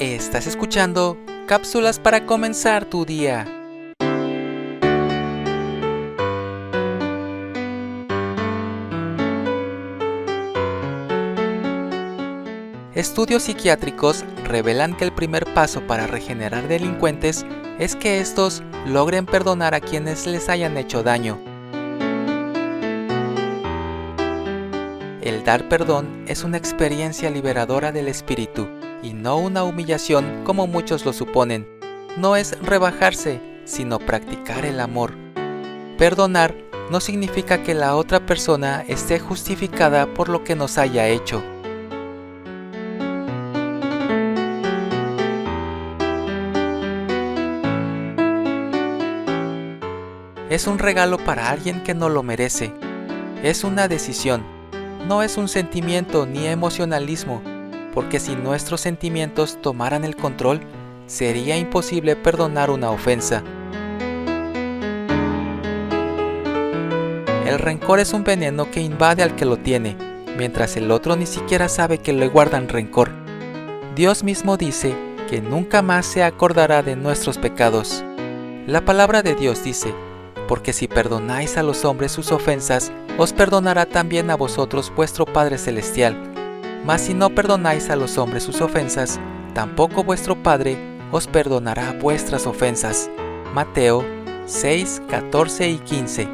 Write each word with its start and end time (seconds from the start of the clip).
Estás 0.00 0.46
escuchando 0.46 1.16
cápsulas 1.46 1.98
para 1.98 2.26
comenzar 2.26 2.84
tu 2.84 3.06
día. 3.06 3.46
Estudios 12.94 13.44
psiquiátricos 13.44 14.22
revelan 14.44 14.94
que 14.94 15.04
el 15.04 15.12
primer 15.12 15.46
paso 15.54 15.86
para 15.86 16.06
regenerar 16.06 16.68
delincuentes 16.68 17.46
es 17.78 17.96
que 17.96 18.20
estos 18.20 18.62
logren 18.84 19.24
perdonar 19.24 19.74
a 19.74 19.80
quienes 19.80 20.26
les 20.26 20.50
hayan 20.50 20.76
hecho 20.76 21.02
daño. 21.02 21.38
El 25.22 25.42
dar 25.42 25.70
perdón 25.70 26.24
es 26.28 26.44
una 26.44 26.58
experiencia 26.58 27.30
liberadora 27.30 27.92
del 27.92 28.08
espíritu 28.08 28.68
y 29.02 29.12
no 29.12 29.38
una 29.38 29.64
humillación 29.64 30.42
como 30.44 30.66
muchos 30.66 31.04
lo 31.04 31.12
suponen. 31.12 31.68
No 32.16 32.36
es 32.36 32.58
rebajarse, 32.60 33.40
sino 33.64 33.98
practicar 33.98 34.64
el 34.64 34.80
amor. 34.80 35.14
Perdonar 35.98 36.54
no 36.90 37.00
significa 37.00 37.62
que 37.62 37.74
la 37.74 37.96
otra 37.96 38.24
persona 38.24 38.84
esté 38.86 39.18
justificada 39.18 40.06
por 40.06 40.28
lo 40.28 40.44
que 40.44 40.54
nos 40.54 40.78
haya 40.78 41.08
hecho. 41.08 41.42
Es 50.48 50.66
un 50.66 50.78
regalo 50.78 51.18
para 51.18 51.50
alguien 51.50 51.82
que 51.82 51.92
no 51.92 52.08
lo 52.08 52.22
merece. 52.22 52.72
Es 53.42 53.64
una 53.64 53.88
decisión. 53.88 54.44
No 55.08 55.22
es 55.22 55.36
un 55.36 55.48
sentimiento 55.48 56.24
ni 56.24 56.46
emocionalismo, 56.46 57.42
porque 57.96 58.20
si 58.20 58.36
nuestros 58.36 58.82
sentimientos 58.82 59.58
tomaran 59.62 60.04
el 60.04 60.16
control, 60.16 60.60
sería 61.06 61.56
imposible 61.56 62.14
perdonar 62.14 62.68
una 62.68 62.90
ofensa. 62.90 63.42
El 67.46 67.58
rencor 67.58 67.98
es 67.98 68.12
un 68.12 68.22
veneno 68.22 68.70
que 68.70 68.82
invade 68.82 69.22
al 69.22 69.34
que 69.34 69.46
lo 69.46 69.56
tiene, 69.56 69.96
mientras 70.36 70.76
el 70.76 70.90
otro 70.90 71.16
ni 71.16 71.24
siquiera 71.24 71.70
sabe 71.70 71.96
que 71.96 72.12
le 72.12 72.28
guardan 72.28 72.68
rencor. 72.68 73.12
Dios 73.94 74.24
mismo 74.24 74.58
dice 74.58 74.94
que 75.30 75.40
nunca 75.40 75.80
más 75.80 76.04
se 76.04 76.22
acordará 76.22 76.82
de 76.82 76.96
nuestros 76.96 77.38
pecados. 77.38 78.04
La 78.66 78.84
palabra 78.84 79.22
de 79.22 79.34
Dios 79.34 79.64
dice, 79.64 79.94
porque 80.48 80.74
si 80.74 80.86
perdonáis 80.86 81.56
a 81.56 81.62
los 81.62 81.86
hombres 81.86 82.12
sus 82.12 82.30
ofensas, 82.30 82.92
os 83.16 83.32
perdonará 83.32 83.86
también 83.86 84.30
a 84.30 84.36
vosotros 84.36 84.92
vuestro 84.94 85.24
Padre 85.24 85.56
Celestial 85.56 86.35
mas 86.86 87.00
si 87.02 87.14
no 87.14 87.30
perdonáis 87.30 87.90
a 87.90 87.96
los 87.96 88.16
hombres 88.16 88.44
sus 88.44 88.60
ofensas, 88.60 89.18
tampoco 89.54 90.04
vuestro 90.04 90.40
Padre 90.40 90.78
os 91.10 91.26
perdonará 91.26 91.92
vuestras 92.00 92.46
ofensas. 92.46 93.10
Mateo 93.52 94.04
6, 94.46 95.02
14 95.08 95.68
y 95.68 95.78
15. 95.78 96.28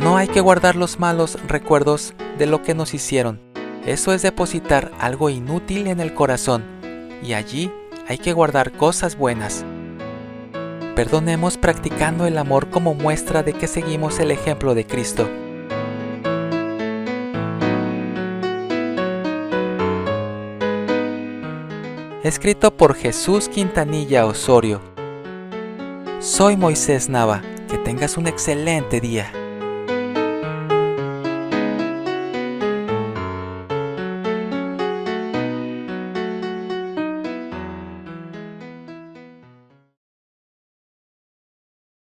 No 0.00 0.18
hay 0.18 0.28
que 0.28 0.42
guardar 0.42 0.76
los 0.76 1.00
malos 1.00 1.38
recuerdos 1.48 2.12
de 2.36 2.44
lo 2.44 2.62
que 2.62 2.74
nos 2.74 2.92
hicieron. 2.92 3.40
Eso 3.86 4.12
es 4.12 4.20
depositar 4.20 4.92
algo 4.98 5.30
inútil 5.30 5.86
en 5.86 6.00
el 6.00 6.12
corazón, 6.12 6.64
y 7.22 7.32
allí 7.32 7.72
hay 8.06 8.18
que 8.18 8.34
guardar 8.34 8.72
cosas 8.72 9.16
buenas. 9.16 9.64
Perdonemos 10.94 11.58
practicando 11.58 12.24
el 12.24 12.38
amor 12.38 12.70
como 12.70 12.94
muestra 12.94 13.42
de 13.42 13.52
que 13.52 13.66
seguimos 13.66 14.20
el 14.20 14.30
ejemplo 14.30 14.76
de 14.76 14.86
Cristo. 14.86 15.28
Escrito 22.22 22.76
por 22.76 22.94
Jesús 22.94 23.48
Quintanilla 23.48 24.24
Osorio. 24.24 24.80
Soy 26.20 26.56
Moisés 26.56 27.08
Nava. 27.08 27.42
Que 27.68 27.76
tengas 27.78 28.16
un 28.16 28.28
excelente 28.28 29.00
día. 29.00 29.32